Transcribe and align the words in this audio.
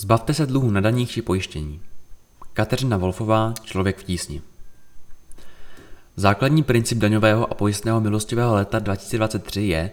Zbavte 0.00 0.34
se 0.34 0.46
dluhu 0.46 0.70
na 0.70 0.80
daních 0.80 1.10
či 1.10 1.22
pojištění. 1.22 1.80
Kateřina 2.52 2.96
Wolfová, 2.96 3.54
Člověk 3.64 3.98
v 3.98 4.02
tísni. 4.02 4.42
Základní 6.16 6.62
princip 6.62 6.98
daňového 6.98 7.52
a 7.52 7.54
pojistného 7.54 8.00
milostivého 8.00 8.54
léta 8.54 8.78
2023 8.78 9.60
je, 9.60 9.90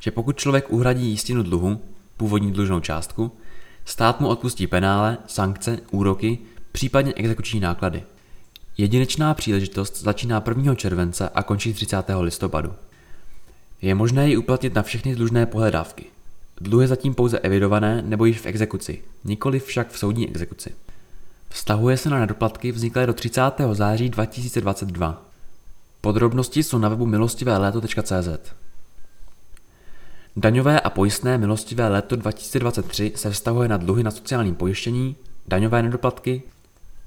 že 0.00 0.10
pokud 0.10 0.36
člověk 0.36 0.72
uhradí 0.72 1.10
jistinu 1.10 1.42
dluhu, 1.42 1.80
původní 2.16 2.52
dlužnou 2.52 2.80
částku, 2.80 3.32
stát 3.84 4.20
mu 4.20 4.28
odpustí 4.28 4.66
penále, 4.66 5.18
sankce, 5.26 5.78
úroky, 5.90 6.38
případně 6.72 7.12
exekuční 7.16 7.60
náklady. 7.60 8.02
Jedinečná 8.76 9.34
příležitost 9.34 10.02
začíná 10.02 10.42
1. 10.48 10.74
července 10.74 11.28
a 11.28 11.42
končí 11.42 11.74
30. 11.74 12.04
listopadu. 12.20 12.72
Je 13.82 13.94
možné 13.94 14.28
ji 14.28 14.36
uplatnit 14.36 14.74
na 14.74 14.82
všechny 14.82 15.14
dlužné 15.14 15.46
pohledávky. 15.46 16.17
Dluhy 16.60 16.88
zatím 16.88 17.14
pouze 17.14 17.38
evidované 17.38 18.02
nebo 18.02 18.24
již 18.24 18.38
v 18.38 18.46
exekuci, 18.46 19.02
nikoli 19.24 19.60
však 19.60 19.90
v 19.90 19.98
soudní 19.98 20.28
exekuci. 20.28 20.74
Vztahuje 21.48 21.96
se 21.96 22.10
na 22.10 22.18
nedoplatky 22.18 22.72
vzniklé 22.72 23.06
do 23.06 23.12
30. 23.12 23.42
září 23.72 24.08
2022. 24.08 25.22
Podrobnosti 26.00 26.62
jsou 26.62 26.78
na 26.78 26.88
webu 26.88 27.06
milostivéléto.cz. 27.06 28.52
Daňové 30.36 30.80
a 30.80 30.90
pojistné 30.90 31.38
milostivé 31.38 31.88
léto 31.88 32.16
2023 32.16 33.12
se 33.16 33.30
vztahuje 33.30 33.68
na 33.68 33.76
dluhy 33.76 34.02
na 34.02 34.10
sociálním 34.10 34.54
pojištění, 34.54 35.16
daňové 35.48 35.82
nedoplatky, 35.82 36.42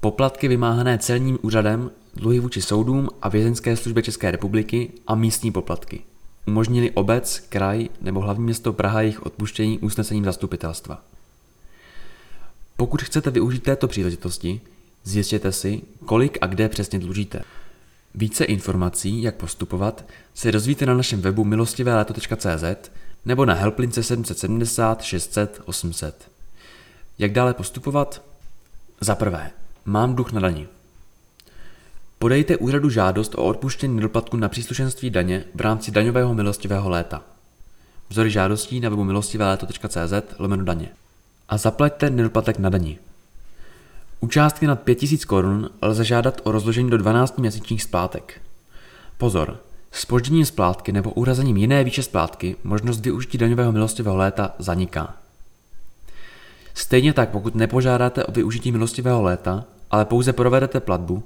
poplatky 0.00 0.48
vymáhané 0.48 0.98
celním 0.98 1.38
úřadem, 1.42 1.90
dluhy 2.14 2.38
vůči 2.38 2.62
soudům 2.62 3.08
a 3.22 3.28
vězenské 3.28 3.76
službě 3.76 4.02
České 4.02 4.30
republiky 4.30 4.92
a 5.06 5.14
místní 5.14 5.52
poplatky. 5.52 6.02
Umožnili 6.46 6.90
obec, 6.90 7.38
kraj 7.48 7.88
nebo 8.00 8.20
hlavní 8.20 8.44
město 8.44 8.72
Praha 8.72 9.00
jejich 9.00 9.26
odpuštění 9.26 9.78
usnesením 9.78 10.24
zastupitelstva. 10.24 11.02
Pokud 12.76 13.02
chcete 13.02 13.30
využít 13.30 13.62
této 13.62 13.88
příležitosti, 13.88 14.60
zjistěte 15.04 15.52
si, 15.52 15.82
kolik 16.04 16.38
a 16.40 16.46
kde 16.46 16.68
přesně 16.68 16.98
dlužíte. 16.98 17.42
Více 18.14 18.44
informací, 18.44 19.22
jak 19.22 19.34
postupovat, 19.34 20.04
se 20.34 20.52
dozvíte 20.52 20.86
na 20.86 20.94
našem 20.94 21.20
webu 21.20 21.44
milostivéléto.cz 21.44 22.90
nebo 23.24 23.44
na 23.44 23.54
helplince 23.54 24.02
770 24.02 25.02
600 25.02 25.60
800. 25.64 26.30
Jak 27.18 27.32
dále 27.32 27.54
postupovat? 27.54 28.22
Za 29.00 29.14
prvé, 29.14 29.50
mám 29.84 30.14
duch 30.14 30.32
na 30.32 30.40
dani. 30.40 30.68
Podejte 32.22 32.56
úřadu 32.56 32.90
žádost 32.90 33.34
o 33.34 33.44
odpuštění 33.44 33.96
nedoplatku 33.96 34.36
na 34.36 34.48
příslušenství 34.48 35.10
daně 35.10 35.44
v 35.54 35.60
rámci 35.60 35.90
daňového 35.90 36.34
milostivého 36.34 36.90
léta. 36.90 37.22
Vzory 38.08 38.30
žádostí 38.30 38.80
na 38.80 38.88
webu 38.88 39.04
milostivéléto.cz 39.04 40.12
lomeno 40.38 40.64
daně. 40.64 40.88
A 41.48 41.56
zaplaťte 41.56 42.10
nedoplatek 42.10 42.58
na 42.58 42.70
dani. 42.70 42.98
U 44.20 44.28
částky 44.28 44.66
nad 44.66 44.80
5000 44.80 45.24
korun 45.24 45.70
lze 45.82 46.04
žádat 46.04 46.40
o 46.44 46.52
rozložení 46.52 46.90
do 46.90 46.98
12 46.98 47.38
měsíčních 47.38 47.82
splátek. 47.82 48.40
Pozor, 49.18 49.58
Spožděním 49.90 50.44
splátky 50.44 50.92
nebo 50.92 51.10
uhrazením 51.10 51.56
jiné 51.56 51.84
výše 51.84 52.02
splátky 52.02 52.56
možnost 52.64 53.00
využití 53.00 53.38
daňového 53.38 53.72
milostivého 53.72 54.16
léta 54.16 54.54
zaniká. 54.58 55.16
Stejně 56.74 57.12
tak, 57.12 57.28
pokud 57.28 57.54
nepožádáte 57.54 58.24
o 58.24 58.32
využití 58.32 58.72
milostivého 58.72 59.22
léta, 59.22 59.64
ale 59.90 60.04
pouze 60.04 60.32
provedete 60.32 60.80
platbu, 60.80 61.22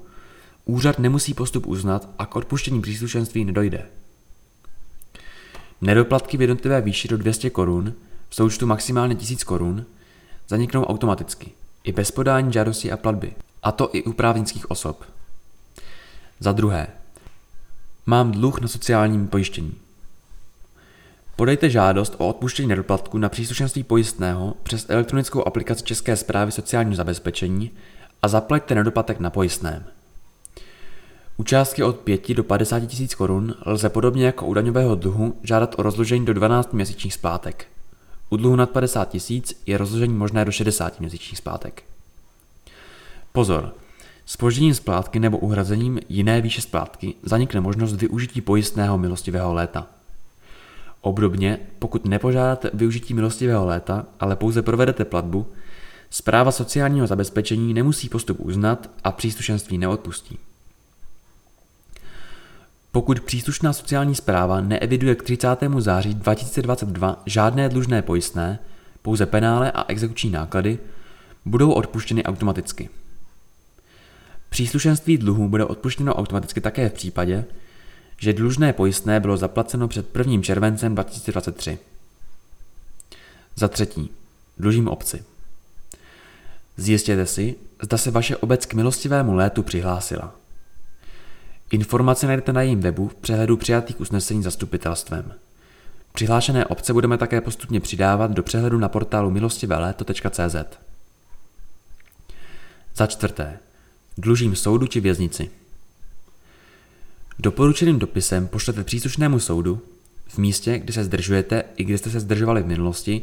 úřad 0.67 0.98
nemusí 0.98 1.34
postup 1.34 1.67
uznat 1.67 2.09
a 2.19 2.27
k 2.27 2.36
odpuštění 2.36 2.83
příslušenství 2.83 3.45
nedojde. 3.45 3.86
Nedoplatky 5.81 6.36
v 6.36 6.41
jednotlivé 6.41 6.81
výši 6.81 7.08
do 7.08 7.17
200 7.17 7.50
korun, 7.50 7.95
v 8.28 8.34
součtu 8.34 8.67
maximálně 8.67 9.14
1000 9.14 9.45
korun, 9.45 9.86
zaniknou 10.48 10.84
automaticky, 10.84 11.50
i 11.84 11.92
bez 11.92 12.11
podání 12.11 12.53
žádosti 12.53 12.92
a 12.92 12.97
platby, 12.97 13.33
a 13.62 13.73
to 13.73 13.91
i 13.92 14.03
u 14.03 14.12
právnických 14.12 14.70
osob. 14.70 15.05
Za 16.41 16.53
druhé, 16.53 16.89
Mám 18.08 18.33
dluh 18.33 18.61
na 18.61 18.68
sociálním 18.68 19.29
pojištění. 19.29 19.74
Podejte 21.36 21.70
žádost 21.70 22.14
o 22.18 22.29
odpuštění 22.29 22.68
nedoplatku 22.68 23.18
na 23.18 23.29
příslušenství 23.29 23.83
pojistného 23.83 24.55
přes 24.62 24.86
elektronickou 24.89 25.46
aplikaci 25.46 25.85
České 25.85 26.17
zprávy 26.17 26.52
sociálního 26.52 26.96
zabezpečení 26.96 27.70
a 28.23 28.29
zaplaťte 28.29 28.74
nedoplatek 28.74 29.20
na 29.20 29.30
pojistném. 29.30 29.85
Částky 31.46 31.83
od 31.83 31.96
5 31.96 32.34
do 32.34 32.45
50 32.45 32.80
tisíc 32.80 33.14
korun 33.14 33.55
lze 33.67 33.89
podobně 33.89 34.27
jako 34.27 34.46
u 34.46 34.55
daňového 34.55 34.95
dluhu 34.95 35.39
žádat 35.42 35.74
o 35.79 35.83
rozložení 35.83 36.27
do 36.27 36.34
12 36.34 36.73
měsíčních 36.73 37.14
splátek. 37.14 37.67
U 38.30 38.36
dluhu 38.36 38.57
nad 38.57 38.70
50 38.70 39.08
tisíc 39.08 39.62
je 39.67 39.79
rozložení 39.79 40.14
možné 40.14 40.45
do 40.45 40.52
60 40.52 41.01
měsíčních 41.01 41.39
splátek. 41.39 41.83
Pozor, 43.33 43.73
Spožděním 44.24 44.74
splátky 44.74 45.18
nebo 45.18 45.39
uhrazením 45.39 46.01
jiné 46.08 46.40
výše 46.40 46.61
splátky 46.61 47.14
zanikne 47.23 47.61
možnost 47.61 47.92
využití 47.92 48.40
pojistného 48.40 48.98
milostivého 48.98 49.55
léta. 49.55 49.86
Obdobně, 51.01 51.58
pokud 51.79 52.05
nepožádáte 52.05 52.70
využití 52.74 53.14
milostivého 53.14 53.67
léta, 53.67 54.06
ale 54.20 54.36
pouze 54.36 54.62
provedete 54.62 55.05
platbu, 55.05 55.46
zpráva 56.11 56.52
sociálního 56.52 57.06
zabezpečení 57.06 57.74
nemusí 57.74 58.08
postup 58.08 58.40
uznat 58.40 58.90
a 59.05 59.12
příslušenství 59.12 59.79
neodpustí. 59.79 60.39
Pokud 62.96 63.20
příslušná 63.20 63.73
sociální 63.73 64.14
zpráva 64.14 64.61
neeviduje 64.61 65.14
k 65.14 65.23
30. 65.23 65.48
září 65.79 66.14
2022 66.14 67.23
žádné 67.27 67.68
dlužné 67.68 68.02
pojistné, 68.02 68.58
pouze 69.02 69.27
penále 69.27 69.73
a 69.73 69.84
exekuční 69.89 70.30
náklady, 70.30 70.79
budou 71.45 71.73
odpuštěny 71.73 72.24
automaticky. 72.24 72.89
Příslušenství 74.48 75.18
dluhu 75.18 75.48
bude 75.48 75.64
odpuštěno 75.64 76.14
automaticky 76.14 76.61
také 76.61 76.89
v 76.89 76.92
případě, 76.92 77.45
že 78.18 78.33
dlužné 78.33 78.73
pojistné 78.73 79.20
bylo 79.20 79.36
zaplaceno 79.36 79.89
před 79.89 80.17
1. 80.17 80.42
červencem 80.42 80.95
2023. 80.95 81.79
Za 83.56 83.68
třetí, 83.68 84.11
dlužím 84.58 84.89
obci. 84.89 85.24
Zjistěte 86.77 87.27
si, 87.27 87.55
zda 87.83 87.98
se 87.98 88.11
vaše 88.11 88.36
obec 88.36 88.67
k 88.67 88.74
milostivému 88.74 89.35
létu 89.35 89.62
přihlásila. 89.62 90.45
Informace 91.71 92.27
najdete 92.27 92.53
na 92.53 92.63
jejím 92.63 92.81
webu 92.81 93.09
v 93.09 93.15
přehledu 93.15 93.57
přijatých 93.57 94.01
usnesení 94.01 94.43
zastupitelstvem. 94.43 95.33
Přihlášené 96.13 96.67
obce 96.67 96.93
budeme 96.93 97.19
také 97.19 97.41
postupně 97.41 97.81
přidávat 97.81 98.31
do 98.31 98.43
přehledu 98.43 98.79
na 98.79 98.89
portálu 98.89 99.31
milostivéléto.cz. 99.31 100.57
Za 102.97 103.07
čtvrté, 103.07 103.59
dlužím 104.19 104.57
soudu 104.57 104.87
či 104.87 105.01
věznici. 105.01 105.51
Doporučeným 107.39 107.98
dopisem 107.98 108.48
pošlete 108.48 108.85
příslušnému 108.85 109.41
soudu 109.41 109.83
v 110.29 110.39
místě, 110.39 110.79
kde 110.79 110.93
se 110.93 111.05
zdržujete 111.05 111.65
i 111.77 111.85
kde 111.85 111.98
jste 111.98 112.11
se 112.11 112.21
zdržovali 112.21 112.63
v 112.63 112.67
minulosti, 112.67 113.23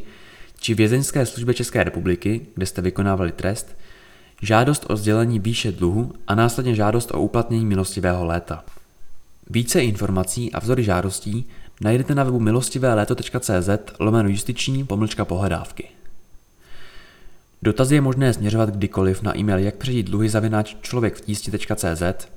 či 0.60 0.74
vězeňské 0.74 1.26
službě 1.26 1.54
České 1.54 1.84
republiky, 1.84 2.46
kde 2.54 2.66
jste 2.66 2.82
vykonávali 2.82 3.32
trest, 3.32 3.76
žádost 4.44 4.86
o 4.88 4.96
sdělení 4.96 5.38
výše 5.38 5.72
dluhu 5.72 6.12
a 6.26 6.34
následně 6.34 6.74
žádost 6.74 7.10
o 7.14 7.20
uplatnění 7.20 7.66
milostivého 7.66 8.24
léta. 8.24 8.64
Více 9.50 9.80
informací 9.80 10.52
a 10.52 10.60
vzory 10.60 10.84
žádostí 10.84 11.44
najdete 11.80 12.14
na 12.14 12.24
webu 12.24 12.40
milostivéléto.cz 12.40 13.68
lomeno 14.00 14.28
justiční 14.28 14.84
pomlčka 14.84 15.24
pohledávky. 15.24 15.88
Dotazy 17.62 17.94
je 17.94 18.00
možné 18.00 18.32
směřovat 18.32 18.70
kdykoliv 18.70 19.22
na 19.22 19.38
e-mail 19.38 19.58
jak 19.58 19.74
předít 19.74 20.06
dluhy 20.06 20.28
zavináč 20.28 20.76
člověk 20.82 21.14
v 21.14 21.20
tísti.cz, 21.20 22.28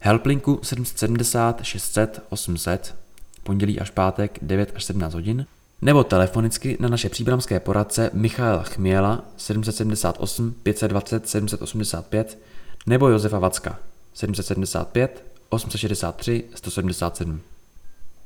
helplinku 0.00 0.60
770 0.62 1.64
600 1.64 2.22
800, 2.28 2.94
pondělí 3.42 3.80
až 3.80 3.90
pátek 3.90 4.38
9 4.42 4.72
až 4.74 4.84
17 4.84 5.14
hodin, 5.14 5.46
nebo 5.82 6.04
telefonicky 6.04 6.76
na 6.80 6.88
naše 6.88 7.08
příbramské 7.08 7.60
poradce 7.60 8.10
Michaela 8.12 8.62
Chmiela 8.62 9.24
778 9.36 10.54
520 10.62 11.28
785 11.28 12.38
nebo 12.86 13.08
Josefa 13.08 13.38
Vacka 13.38 13.78
775 14.14 15.24
863 15.48 16.44
177. 16.54 17.40